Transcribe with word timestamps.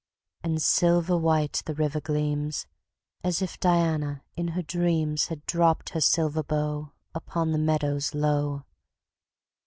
And 0.41 0.59
silver 0.59 1.15
white 1.15 1.61
the 1.67 1.75
river 1.75 2.01
gleams, 2.01 2.65
As 3.23 3.39
if 3.39 3.59
Diana, 3.59 4.23
in 4.35 4.47
her 4.57 4.63
dreams 4.63 5.27
Had 5.27 5.45
dropt 5.45 5.89
her 5.89 6.01
silver 6.01 6.41
bow 6.41 6.93
Upon 7.13 7.51
the 7.51 7.59
meadows 7.59 8.15
low. 8.15 8.65